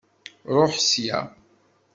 Ṛuḥ 0.55 0.73
sya! 0.89 1.19